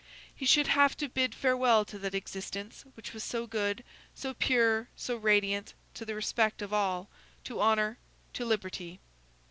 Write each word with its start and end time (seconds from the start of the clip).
He 0.35 0.47
should 0.47 0.65
have 0.65 0.97
to 0.97 1.07
bid 1.07 1.35
farewell 1.35 1.85
to 1.85 1.99
that 1.99 2.15
existence 2.15 2.83
which 2.95 3.13
was 3.13 3.23
so 3.23 3.45
good, 3.45 3.83
so 4.15 4.33
pure, 4.33 4.87
so 4.95 5.15
radiant, 5.15 5.75
to 5.93 6.05
the 6.05 6.15
respect 6.15 6.63
of 6.63 6.73
all, 6.73 7.07
to 7.43 7.61
honor, 7.61 7.99
to 8.33 8.43
liberty. 8.43 8.99